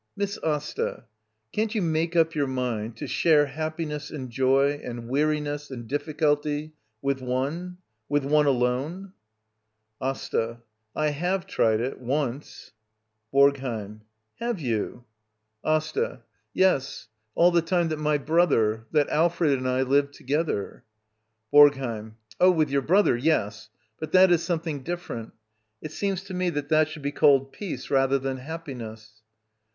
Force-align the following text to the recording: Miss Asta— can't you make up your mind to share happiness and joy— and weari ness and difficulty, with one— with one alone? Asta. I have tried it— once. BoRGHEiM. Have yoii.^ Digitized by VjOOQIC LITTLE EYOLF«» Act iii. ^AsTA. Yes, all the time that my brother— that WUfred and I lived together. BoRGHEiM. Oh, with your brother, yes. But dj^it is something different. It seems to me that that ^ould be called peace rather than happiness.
Miss 0.17 0.39
Asta— 0.43 1.05
can't 1.53 1.75
you 1.75 1.81
make 1.83 2.15
up 2.15 2.33
your 2.33 2.47
mind 2.47 2.97
to 2.97 3.05
share 3.05 3.45
happiness 3.45 4.09
and 4.09 4.31
joy— 4.31 4.81
and 4.83 5.03
weari 5.03 5.39
ness 5.39 5.69
and 5.69 5.87
difficulty, 5.87 6.73
with 7.03 7.21
one— 7.21 7.77
with 8.09 8.25
one 8.25 8.47
alone? 8.47 9.13
Asta. 10.01 10.61
I 10.95 11.09
have 11.09 11.45
tried 11.45 11.81
it— 11.81 11.99
once. 11.99 12.71
BoRGHEiM. 13.31 14.01
Have 14.39 14.55
yoii.^ 14.57 14.63
Digitized 14.63 15.03
by 15.03 15.03
VjOOQIC 15.03 15.03
LITTLE 15.03 15.03
EYOLF«» 15.03 15.77
Act 15.77 15.95
iii. 15.95 16.01
^AsTA. 16.03 16.21
Yes, 16.55 17.07
all 17.35 17.51
the 17.51 17.61
time 17.61 17.89
that 17.89 17.99
my 17.99 18.17
brother— 18.17 18.83
that 18.93 19.07
WUfred 19.09 19.53
and 19.55 19.69
I 19.69 19.83
lived 19.83 20.13
together. 20.15 20.83
BoRGHEiM. 21.53 22.13
Oh, 22.39 22.49
with 22.49 22.71
your 22.71 22.81
brother, 22.81 23.15
yes. 23.15 23.69
But 23.99 24.11
dj^it 24.11 24.31
is 24.31 24.43
something 24.43 24.81
different. 24.81 25.33
It 25.79 25.91
seems 25.91 26.23
to 26.23 26.33
me 26.33 26.49
that 26.49 26.69
that 26.69 26.87
^ould 26.87 27.03
be 27.03 27.11
called 27.11 27.51
peace 27.53 27.91
rather 27.91 28.17
than 28.17 28.37
happiness. 28.37 29.21